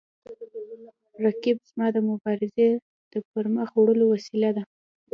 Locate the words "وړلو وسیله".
3.75-4.49